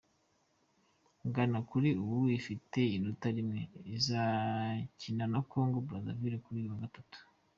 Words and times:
Ghana, 1.33 1.59
kuri 1.69 1.89
ubu 2.01 2.17
ifite 2.39 2.79
inota 2.97 3.27
rimwe, 3.37 3.61
izakina 3.95 5.23
na 5.33 5.39
Congo 5.51 5.77
Brazzaville 5.87 6.37
kuri 6.45 6.57
uyu 6.59 6.71
wa 6.73 6.81
gatanu. 6.83 7.17